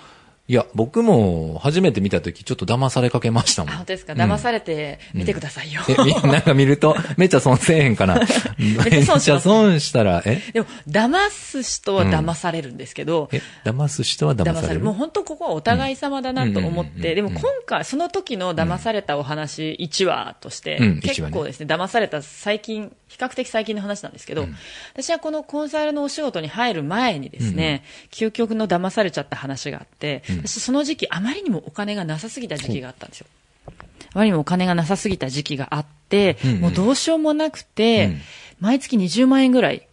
[0.46, 3.72] いや、僕も初めて見たとき、ちょっと騙されかけましたもん。
[3.72, 4.12] あ本当ですか。
[4.12, 5.80] 騙されて見てくださいよ。
[5.88, 8.20] え、み なんか見ると、めっちゃ損せえへんかな。
[8.58, 10.42] めっちゃ損したら、え？
[10.52, 14.58] でも、騙す人は騙されるんですけど、え、騙す人は騙される？
[14.58, 14.80] 騙される。
[14.84, 17.00] もう本当ここはお互い様だなと思っうん。
[17.00, 24.46] て、でも今回、その時の騙されたお話1話として結構ですね、騙された最近、比較的最近の話なんですけど、
[24.92, 33.26] 私はこのコンサルのお仕事に入る前にですね、究極の騙されちゃった話があって、私その時期あまりにもお金がなさすぎた時期があったんですよ。
[33.68, 36.60] あまりにもお金がなさすぎた時期があって、うんうん。
[36.60, 38.20] もうどうしようもなくて、うん。
[38.60, 39.88] 毎月20万円ぐらい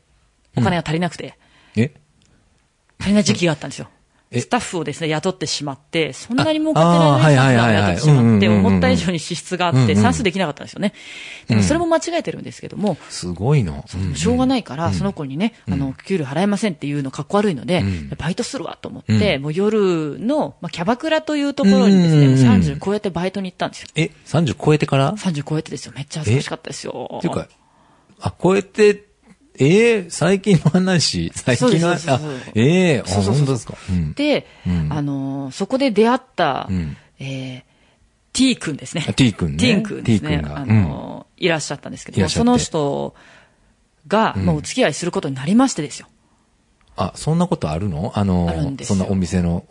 [0.55, 1.37] お金が足りなくて、
[1.75, 1.91] え？
[2.99, 3.89] 足りない時期があったんですよ。
[4.31, 4.39] え。
[4.39, 7.83] スタッフをですね、雇ってしまって、そんなに儲かってないのにスタッフをああーはいはいはいはい。
[7.83, 10.93] 雇ってしまって、思った以上に支出があって、算数できなかったんですよね。
[11.47, 13.83] でもそれも間違えてるんですけども、すごいの。
[13.97, 19.41] んしょうがないから、その子にね、あの、給料払えませんっていうのかっこ悪いのでうん、バイトするわと思って、うん。
[19.41, 22.45] もう夜の、まあ、キャバクラというところにですね、うんうんうん。
[22.61, 23.87] 30超えてバイトに行ったんですよ。
[23.95, 25.93] え、30超えてから？30超えてですよ。
[25.95, 27.09] めっちゃ恥ずかしかったですよ。
[27.17, 27.47] っていうか、
[28.19, 29.10] あ、超えて、
[29.55, 32.07] えー、最近の話最近の話
[32.55, 33.75] ええー、あ、そうそうですか？
[33.89, 34.13] うん。
[34.13, 37.63] で、うんあのーそこで出会った、うんえー
[38.33, 39.05] T 君ですね。
[39.09, 40.41] あ T 君ね T 君ですね。
[40.45, 43.13] あのーいらっしゃったんですけども、その人
[44.07, 46.07] が、うんもうお付き合いすることになりましてですよ。
[46.97, 48.11] あ、そんなことあるの？
[48.15, 49.63] あのそんなお店の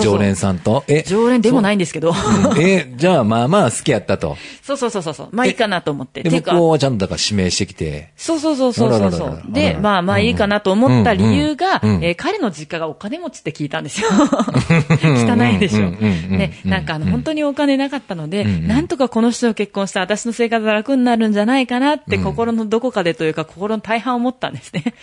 [0.00, 0.84] 常連さんと？
[0.86, 2.10] え、常連でもないんですけど。
[2.10, 2.12] う
[2.54, 4.36] んえ、じゃあまあまあ好きやったと？
[4.62, 5.28] そうそうそうそうそう。
[5.32, 6.22] まあいいかなと思って。
[6.22, 8.12] で、向こうはちゃんとだから指名してきて。
[8.16, 9.42] そうそうそうそうそう。
[9.48, 14.08] で、まあまあいいかなと思った理由が、えー彼の実家がお金持ちって聞いたんですよ。
[15.02, 15.90] 汚いでしょ。
[15.90, 24.94] ね、なんかあの本当にお金なかったので、なんとかこの人と結婚したら私の生活が楽になるんじゃないかなって心のどこかでというか心の大半を思ったんですね。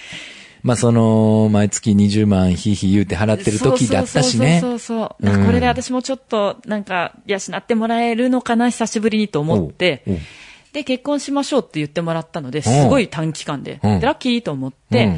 [0.65, 4.60] まあその、毎月20万ひいひい言うて払ってる時だったしね。
[4.60, 5.45] そうそうそうそうそう。
[5.45, 10.04] これで私もちょっとなんか養ってもらえるのかな、久しぶりにと思って。
[10.73, 13.80] で、結婚しましょうって言ってもらったので、すごい短期間で。
[13.84, 15.12] うんで、ラッキーと思って、うん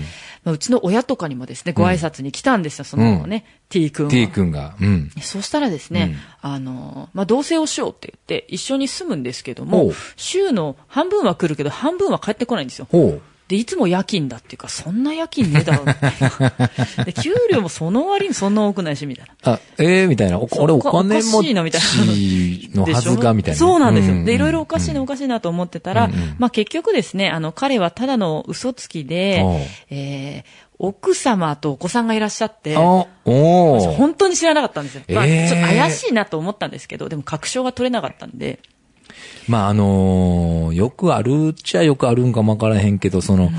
[0.44, 4.12] まあうちの親とかにもですね、ご挨拶に来たんですよ、そのね、T 君は。
[4.12, 4.76] T 君が。
[4.82, 5.12] うん。
[5.22, 12.88] そしたらですね、あの、まあ、同棲をしようって言って、一緒に住むんですけどほもう、週の半分は来るけど、半分は帰ってこないんですよ。
[13.48, 16.14] で、いつも夜勤だっていうか、そんな夜勤ねえだろうみたい
[16.98, 17.06] な。
[17.06, 19.54] で、給料もその割にそんな多くないし、みたいな。
[19.54, 20.38] あ、ええみたいな。
[20.38, 23.58] お俺お金しいなみたいなちのはずが、みたいな。
[23.58, 24.16] そうなんですよ。
[24.16, 29.44] んで、いろいろおかしいなおかしいなと思ってたら、うんうんまあ結局ですね、あの、彼はただの嘘つきで
[29.90, 33.08] えー、奥様とお子さんがいらっしゃって、本
[34.18, 35.04] 当に知らなかったんですよ。
[35.10, 38.60] まあ、ちえーょっと怪しいなと思ったんですけど、でも確証が取れなかったんで、
[39.48, 43.50] まあ、あのーよくあるっちゃよくあるんかもわからへんけど、その、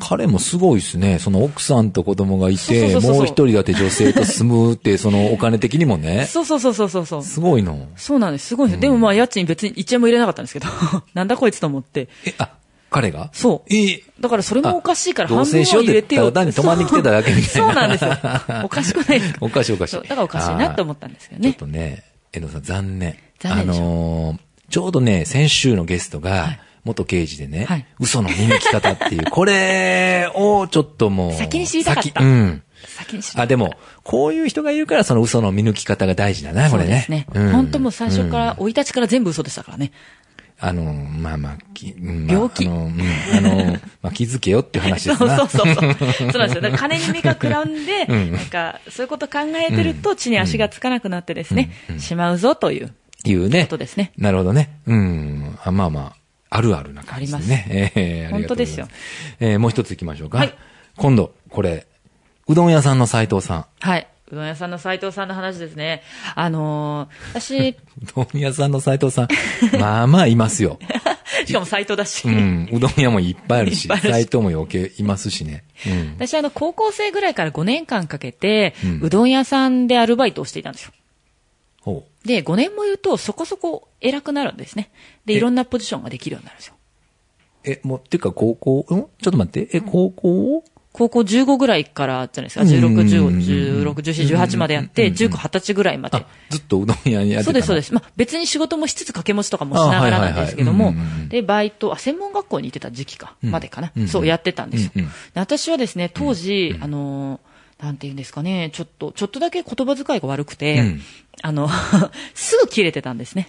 [0.00, 1.18] 彼もすごいですね。
[1.18, 6.26] その奥さんと子供がいて、もう一人だって女性と住むって、そのお金的にもね。
[6.26, 7.22] そうそうそうそうそうそう。
[7.22, 7.86] すごいの。
[7.96, 8.48] そうなんです。
[8.48, 8.80] すごいんですよ。
[8.82, 10.66] でもまあ、家賃別に1円も入れなかったんですけど、
[11.14, 12.08] なんだこいつと思って。
[12.24, 12.50] え、あ、
[12.90, 13.30] 彼が？
[13.32, 13.74] そう。
[13.74, 18.10] えだからそれもおかしいから同半分は入れてよただ単に泊まりに来てただけみたいな そうなんですよ。
[18.64, 19.96] おかしくないですかおかしいおかしい。
[19.96, 21.56] だからおかしいなって思ったんですけどちょっね。
[21.58, 23.16] とね、遠藤さん残念。
[23.38, 31.34] 残念でしょあのーちょうどね、先週のゲストが、はい元刑事でね、はい嘘の見抜き方っていう、 これをちょっともう。
[31.34, 32.62] 先に知りたかった先うん。
[32.86, 36.88] 先に知るあ、でも、こういう人がいるからその嘘の見抜き方が大事だな、これね。
[36.88, 37.26] そうですね。
[37.34, 39.92] うん本当もう最初から、生い立ちから全部嘘でしたからね。
[40.58, 43.00] あの、まあまあ、きうんまあ病気あの、うん
[43.36, 45.36] あの、まあ気づけよっていう話でそうすな。
[45.44, 45.94] そうそうそう。
[46.32, 46.60] そうなんですよ。
[46.62, 52.94] だから金に目がくらんで、うんなんか、そういうこと考えてると地に足がつかなくなってですね、しまうぞという。
[53.26, 53.62] いうね。
[53.64, 54.80] ことですねなるほどね。
[54.86, 55.58] うん。
[55.62, 57.66] あまあまあ、あるあるな感じですね。
[57.70, 59.48] ええありがとうございます本当ですよ。
[59.52, 60.38] えーもう一つ行きましょうか。
[60.38, 60.54] はい
[60.96, 61.86] 今度、これ、
[62.46, 63.66] うどん屋さんの斉藤さん。
[63.80, 64.06] はい。
[64.30, 66.02] うどん屋さんの斉藤さんの話ですね。
[66.34, 67.76] あのー私、 う
[68.14, 69.28] どん屋さんの斉藤さん、
[69.78, 70.78] まあまあいますよ。
[71.46, 72.26] しかも斎藤だし。
[72.28, 72.68] うん。
[72.72, 75.64] うどん屋もいっぱいあるし、斎藤も余計いますしね。
[75.86, 76.14] うん。
[76.18, 80.92] 私、あの、高校生ぐらいから5年間かけて、ううんどん屋さんでアルバイトをしていたんですよ。
[82.22, 84.90] ほで、5年も言うと、そこそこ偉くなるんですね。
[85.24, 86.74] で、えいろんなポジションができるようになるんですよ。
[87.64, 87.70] う。
[87.70, 88.84] え、もう、っていうか高校、ん？
[88.84, 89.68] ちょっと待って。
[89.76, 92.64] え、高校高校15ぐらいからじゃないですか。
[92.64, 97.94] 16、15、16、17、18までやって、19、20歳ぐらいまであ。、ずっとうどん屋にやってたそうです、そうでです。
[97.94, 100.94] まあ、別に仕事もしつつ掛け持ちとかもしながらなんですけども
[101.28, 105.04] で、バイト、あ、専門学校に行ってた時期か、うんまでかなそう、やってたんですよ。
[105.34, 107.49] 私はですね、当時、あのー、
[107.82, 111.00] なんて言うんですかね、ちょっと、ちょっとだけ言葉遣いが悪くて、うん
[111.42, 111.68] あの、
[112.34, 113.48] すぐ切れてたんですね。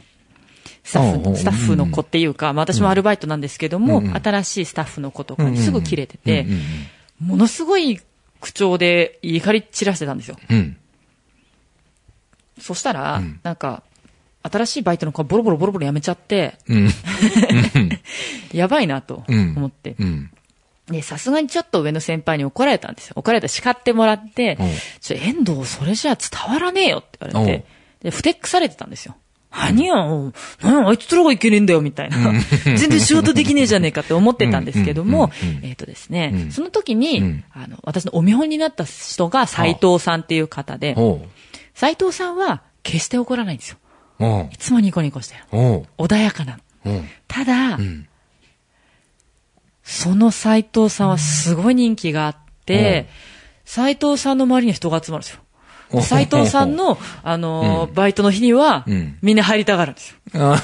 [0.83, 6.45] スタッフ、おうおうスタッフの子っていうか、まあ私もアルバイトなんですけども、うんうん新しいスタッフの子とかにすぐ切れてて
[7.19, 7.99] ものすごい
[8.39, 10.37] 口調で怒り散らしてたんですよ。
[10.49, 10.77] うん。
[12.59, 13.83] そしたら、うんなんか、
[14.43, 16.89] 新しいバイトの子がボロボロボロボロ辞めちゃって、うん。
[18.53, 19.53] やばいなとうん。
[19.55, 19.95] 思って。
[20.91, 20.95] うん。
[20.95, 23.13] で、さすがにちょっと上の先輩に怒られたんですよ。
[23.15, 24.67] 怒られた叱ってもらってうん、
[24.99, 27.65] ちょ、遠藤、それじゃ伝わらねえよって言われて、
[28.03, 29.15] で、ふてくされてたんですよ。
[29.51, 29.95] 何や、
[30.61, 32.17] 何や、あいつらがいけねえんだよ、みたいな。
[32.63, 35.29] 全然仕事できねえじゃねえかって思ってたんですけども
[35.61, 41.25] えっとですね、うんその時に、うんあの、私のお見本になった人が斎藤さんっていう方で、ほ
[41.73, 43.77] 斎藤さんは決して怒らないんですよ。
[44.51, 45.41] いつもニコニコしてる。
[45.97, 46.59] 穏やかな。
[46.85, 47.03] おう。
[47.27, 48.07] ただ、うん。
[49.91, 53.09] その斎藤さんはすごい人気があって、
[53.65, 55.41] 斎藤さんの周りに人が集まるんですよ。
[55.93, 60.17] お斎藤さんの、 あのーバイトの日にはうん、みんな入りたがるんですよ。
[60.41, 60.55] あ、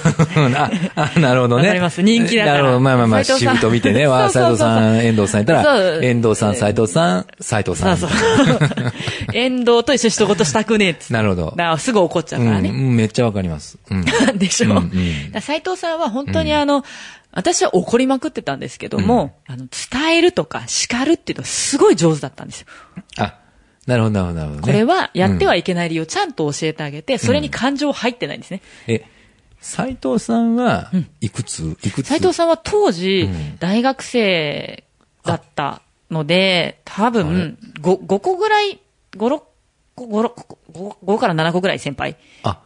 [0.95, 1.63] ああなるほどね。
[1.63, 2.79] わかります人気だからなるほど。
[2.79, 4.07] まあまあまあ、シ斉藤さんフト見てね。
[4.07, 7.97] わあ、そうそうそう斉藤さん、遠藤さんやったら、遠藤さん、斉藤さん、斉藤さ。
[7.97, 8.59] そうんそう。
[9.35, 11.13] 遠藤と一緒に一言したくねえって。
[11.13, 11.77] なるほどだ。
[11.77, 12.69] すぐ怒っちゃううん、からね。
[12.69, 13.77] うんめっちゃわかります。
[13.91, 14.05] うん。
[14.37, 14.69] でしょ。
[14.69, 14.91] うんうん
[15.33, 16.85] 藤さんは本当にあの、
[17.37, 22.67] 私は怒りまくってたんですけども、あの、伝えるとか叱るっていうのはすごい上手だったんですよ。
[23.19, 23.37] あ、
[23.85, 24.61] なるほど、なるほど、なるほどね。
[24.61, 28.63] これはやってうんはいけない理由をちゃんと教えてあげて、それに感情入ってないんですね。
[28.87, 29.05] え、
[29.61, 30.89] 斉藤さんは、
[31.21, 32.07] いくつ、いくつ？
[32.07, 34.83] 斉藤さんは当時うん、大学生
[35.23, 38.79] だったので、多分、5, 5個ぐらい、
[39.11, 39.41] 5、6
[39.93, 40.33] 個、5、
[40.71, 42.17] 5, 5から7個ぐらい先輩。
[42.41, 42.61] あ、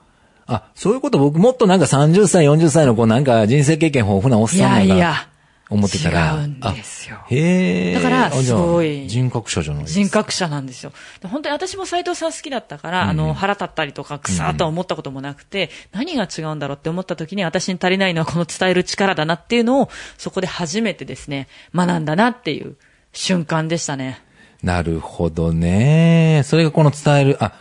[0.47, 5.27] あ、そういうこと僕もっとなんか30歳、40歳の子なんか人生経験豊富なおっさんいやなんかいや、
[5.71, 6.35] 思ってたら。
[6.35, 7.93] 違うんですよあへえ。
[7.93, 10.91] だからすごい人格者じゃないですか人格者なんですよ。
[11.21, 22.75] で本当に私も斉藤さん好きだったから、あの、腹立ったりとか、くさーっとは思ったこともなくて、何が違うんだろうって思った時に、私に足りないのはこの伝える力だなっていうのを、そこで初めてですね、学んだなっていう
[23.13, 24.21] 瞬間でしたね。
[24.61, 26.43] なるほどね。
[26.45, 27.53] それがこの伝える、あ、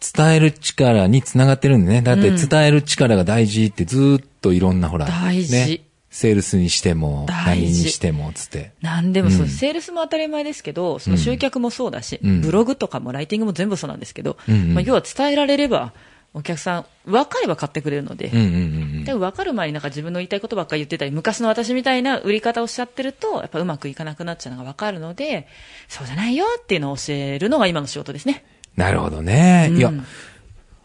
[0.00, 2.02] 伝える力につながってるんでね。
[2.02, 5.06] だって伝える力が大事ってずーっといろんなほら。
[5.06, 5.80] 大事ね。
[6.10, 8.72] セールスにしても、何にしても、つって。
[8.80, 15.92] 何でもそう、うんセールスも当たり前ですけど、その集客もそうだし、うんブログとかもライティングも全部そうなんですけど、うんうんまあ、要は伝えられれば、
[16.32, 25.46] お客さん、分かれば買ってくれるので、うんうんうんでも分かる前になんか自分の言いたいことばっかり言ってたり、昔の私みたいな売り方をしちゃってると、やっぱうまくいかなくなっちゃうのが分かるので、
[25.88, 28.44] そうじゃないよっていうのを教えるのが今の仕事ですね。
[28.80, 29.68] なるほどね。
[29.70, 29.92] うんいや、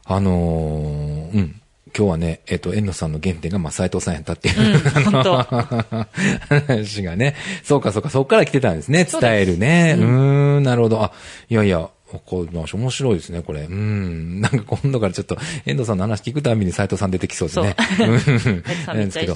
[0.06, 1.62] あのーうん。
[1.98, 4.82] 今日はね、えっ、と、遠野さんの原点が、まあ、斉藤さんやったっていう、うん
[6.68, 7.36] 話がね。
[7.64, 9.06] そうか、そうか、そこから来てたんですね。
[9.06, 9.96] 伝えるね。
[9.98, 11.02] うーん、なるほど。
[11.02, 11.14] あ、
[11.50, 11.90] いやいや、
[12.26, 13.62] これ、面白いですね、これ。
[13.62, 14.42] うん。
[14.42, 17.76] なんか今度からちょっと、遠藤さんの話聞くたびに斉藤さん出てきそうですね。
[17.98, 19.36] そうなんですよ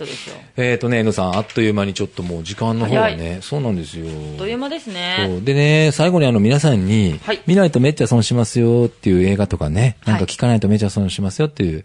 [0.57, 4.05] えっ、とね、遠藤さん、あっという間にちょっともう時間の方が早ね、そうなんですよ。
[4.07, 5.39] あっという間ですそね。
[5.41, 5.43] う。
[5.43, 11.83] でね、最後にあの皆さんに、はい見ないとめっちゃ損しますよっていう映画とかね、はいなんか聞かないとめっちゃ損しますよっていう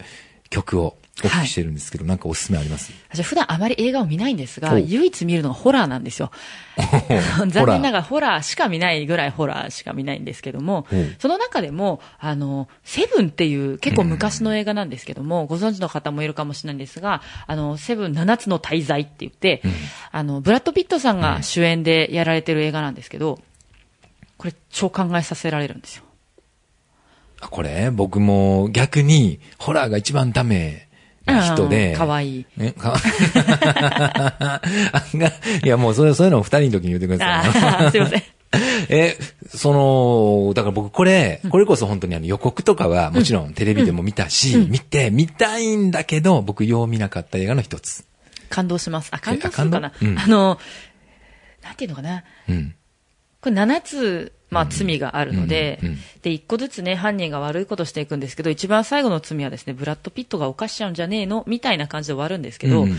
[0.51, 2.93] 曲をお聞きしてるんですけど、なんかおすすめあります？
[3.13, 6.31] 私普段あまり映画を見ないんですが、唯一見るのがホラーなんですよ。
[7.49, 7.93] 残念なら。
[7.93, 10.87] がらホラーしか見ないぐらいホラーしか見ないんですけども
[11.19, 19.63] その中でも、あの、セブンっていう結構昔の映画なんですけども、ご存知の方もいるかもしれないんですが、あの、セブン7つの大罪って言って、
[20.11, 21.15] あの、ブラッド・ピットさん。
[21.25, 23.41] が主演でやられてる映画なんですけど、
[24.37, 26.05] これ超考えさせられるんですよ。
[27.41, 30.89] あこれ、僕も逆に、ホラーが一番ダメ。
[30.93, 30.94] な
[31.27, 31.93] 人で。
[31.93, 32.47] うんかわいい。
[32.57, 32.95] ね、か
[33.73, 34.61] あ
[35.15, 35.33] が
[35.65, 37.91] いや、もうそれ、そういうのを二人の時に言ってください。
[37.91, 38.23] すいません。
[38.89, 39.17] え、
[39.49, 48.05] その、だから僕これ、これこそ本当にあの予告とかはもちろんテレビでも見たし、見て、見たいんだけど、僕よう見なかった映画の一つ。
[48.51, 49.09] 感動します。
[49.13, 50.59] あ、感動するかなうんあの、
[51.63, 52.25] なんていうのかな。
[52.49, 52.75] うん。
[53.41, 55.81] これ7つ、まあ、罪があるので、
[56.23, 62.97] で、1個ずつね、犯人が悪いことしていくんですけど、一番最後の罪はですね、ブラッド・ピットが犯しちゃうんじゃねえのみたいな感じで終わるんですけど、うん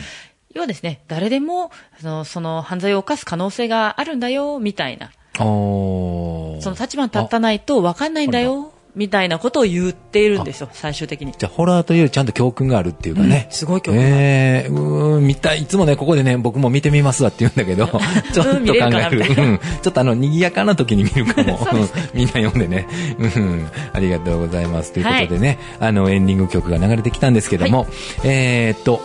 [0.53, 5.11] 要はですね、誰でも、その、その犯罪を犯す可能性があるんだよ、みたいな。
[5.37, 11.33] その立場に立たないと分かんないんだよ、みたいなことを言っているんですよ、最終的に。
[11.37, 13.47] じゃあ、ホラーというよりちゃんと教訓があるっていうかね。
[13.49, 15.63] すごい教訓ええうーん、見たい。
[15.63, 17.87] いつもね、ここでね、僕も見てみますわって言うんだけど、
[18.33, 19.19] ちょっと考える。
[19.37, 19.59] うん。
[19.81, 21.59] ちょっとあの、賑やかな時に見るかも。
[21.73, 22.87] うんみんな読んでね。
[23.19, 23.67] うん。
[23.93, 24.93] ありがとうございます。
[24.93, 27.87] ということでね、あの、エンディング曲が流れてきたんですけども、
[28.23, 29.01] えーっと、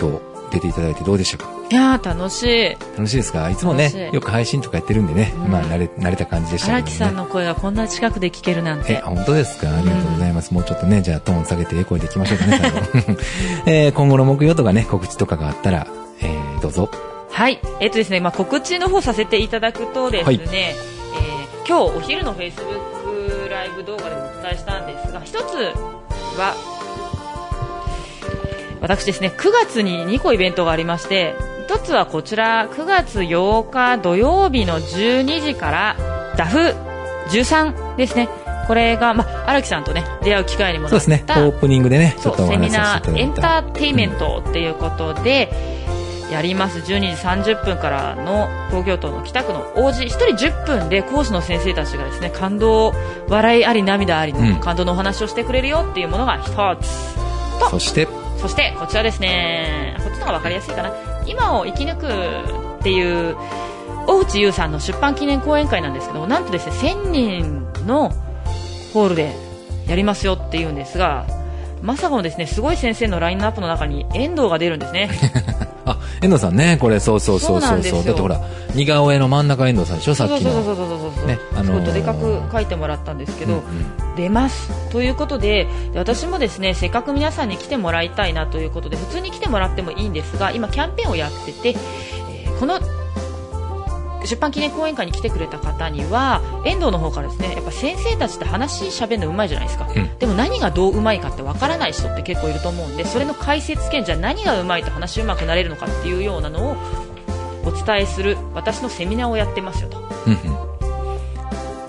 [0.00, 0.18] 今日
[0.52, 1.53] 出ていただいてどうでしたか？
[1.70, 2.70] いやー、楽しい。
[2.96, 3.48] 楽しいですか？
[3.50, 6.82] いつもねよく配信とかやってるんでね、うんまあ、慣れ、慣れた感じでしたけどね。
[6.82, 9.00] 荒木さんの声がこんな近くで聞けるなんえ、て。
[9.00, 9.68] 本当ですか？
[9.74, 10.52] ありがとうございます。
[10.54, 12.78] もうちょっとね、じゃあトーン下げてええ声でいきましょうかね、 最後。
[13.66, 15.86] えー今後の目標とかね、告知とかがあったら、
[16.20, 16.90] えーどうぞ。
[17.30, 17.60] はい。
[17.80, 20.74] えっとですね、まあ、告知の方させていただくとですね、はいえー
[21.66, 25.54] 今日お昼の Facebook ライブ動画でもお伝えしたんですが、一つ
[26.38, 26.54] は、
[28.82, 31.34] 私ですね、9月に2個イベントがありまして、
[31.66, 35.96] 一つはこちら、9月8日土曜日の12時から、
[36.36, 36.74] ダフ
[37.30, 38.28] 13ですね。
[38.66, 43.62] これが、まあ、荒木さんとね、出会う機会にもなった、そうですね、オープニングでね、ちそうょっとおセミナーエンタ。
[43.66, 45.50] ーテイメントっていうことで
[46.30, 46.80] やります。
[46.80, 50.02] 12時30分からの東京都の北区の王子。
[50.02, 52.92] 1人10分で講師の先生たちがですね感動
[53.28, 54.50] 笑いあり涙ありうん。
[54.52, 56.50] の感動のお話をしてくれるよっていうものが一
[56.82, 57.14] つ。
[57.58, 57.70] と。
[57.70, 58.06] そして、
[58.38, 59.96] そしてこちらですね。
[59.98, 63.36] こっちの方が分かりやすいかな今を生き抜くっていう
[64.06, 68.10] 大内優さんの出版記念講演会なんですけどなんとですね1000人の
[68.92, 69.34] ホールで
[69.88, 71.26] やりますよっていうんですが
[71.82, 75.10] まさかのですねすごい先生のラインナップの中に遠藤が出るんですね、
[76.24, 78.04] 遠藤さんね、これ、そうそうそうそうそう。
[78.04, 78.40] だってほら、
[78.74, 80.52] 似顔絵の真ん中遠藤さんでしょ、さっきの。
[80.52, 81.12] そうそうそうそうそう。
[81.16, 81.84] そうねあのー。
[81.84, 84.16] とでかく書いてもらったんですけど、うんうん。
[84.16, 84.70] 出ます。
[84.90, 92.78] ということでで私もですねせっかく皆さんに来てもらいたいなということで普通に来てもらってもいいんですが今キャンペーンをやってて、えーこの
[94.24, 100.18] 出版記念講演会に来てくれた方には遠藤の方からですねやっぱ先生たちって話しゃべるのうまいじゃないですか、うん。
[100.18, 106.76] でも何がどううまいかってわからない人って結構いると思うんでそれの解説権じゃあ何がうまいと話うまくなれるのかっていうようなのを
[107.64, 109.98] お伝えする私のセミナーをやってますよと。
[110.26, 110.64] うんうん。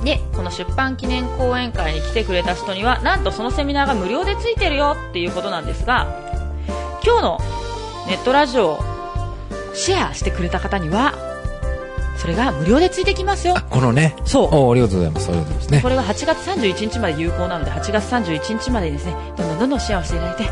[0.06, 6.08] でこの出版記念講演会に来てくれた人にはなんとそのセミナーが無料でついてるよっていうことなんですが
[7.04, 7.40] 今日の
[8.08, 8.80] ネットラジオを
[9.74, 11.14] シェアしてくれた方には
[12.26, 14.16] それが無料でついてきますよあ、このね。
[14.26, 15.30] そうおありがとうございます。
[15.30, 15.90] ありがとうございますねこ。
[15.90, 20.44] れは8月31日まで有効なので8月31日までにですねどんどんどんどんシェアをしていただいて、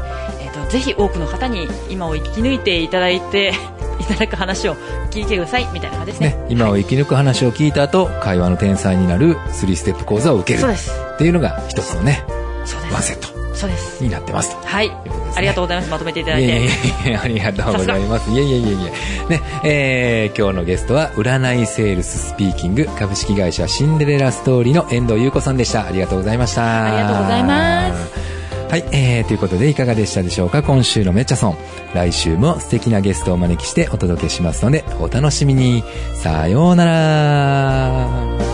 [0.44, 3.54] えー、とぜひ多くの方に今を生き抜いていただいて
[4.00, 4.76] いただく話を
[5.10, 10.60] 聞いてくださいみたいな感じですねね、今を生き抜く話を聞いた後、会話の天才になる3ステップ講座を受ける。
[10.60, 12.24] そうですっていうのが一つのね、
[12.92, 13.33] ワンセット
[13.63, 14.67] そうですになってますと。
[14.67, 14.95] はい、ね
[15.36, 16.67] ありがとうございますまとめていただいていえい
[17.06, 18.30] えいえ、ありがとうございます。
[18.30, 18.78] いえいえいえい
[19.30, 19.30] え。
[19.30, 25.86] ね、えー、今日のゲストは、売らないセールススピーキング株式会社シンデレラストーリーの遠藤優子さんでした。
[25.86, 26.88] ありがとうございました。
[26.88, 28.13] ありがとうございます。
[28.69, 30.62] はい、えー、ということでいかがでしたでしょうか？
[30.62, 31.58] 今週のめっちゃソン。
[31.93, 35.84] 来週も素敵なゲストをお招きしてお届けしますので、お楽しみに。
[36.15, 38.53] さようなら。